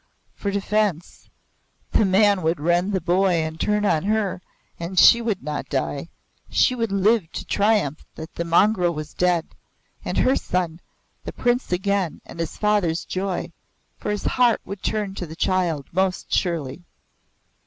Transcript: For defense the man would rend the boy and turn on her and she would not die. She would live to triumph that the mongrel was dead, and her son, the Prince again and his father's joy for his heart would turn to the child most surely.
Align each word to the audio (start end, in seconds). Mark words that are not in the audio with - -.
For 0.33 0.49
defense 0.49 1.29
the 1.91 2.05
man 2.05 2.41
would 2.41 2.59
rend 2.59 2.91
the 2.91 2.99
boy 2.99 3.33
and 3.33 3.59
turn 3.59 3.85
on 3.85 4.05
her 4.05 4.41
and 4.79 4.97
she 4.97 5.21
would 5.21 5.43
not 5.43 5.69
die. 5.69 6.09
She 6.49 6.73
would 6.73 6.91
live 6.91 7.31
to 7.33 7.45
triumph 7.45 8.03
that 8.15 8.33
the 8.33 8.43
mongrel 8.43 8.95
was 8.95 9.13
dead, 9.13 9.53
and 10.03 10.17
her 10.17 10.35
son, 10.35 10.81
the 11.23 11.33
Prince 11.33 11.71
again 11.71 12.19
and 12.25 12.39
his 12.39 12.57
father's 12.57 13.05
joy 13.05 13.51
for 13.99 14.09
his 14.09 14.23
heart 14.25 14.59
would 14.65 14.81
turn 14.81 15.13
to 15.13 15.27
the 15.27 15.35
child 15.35 15.85
most 15.91 16.33
surely. 16.33 16.83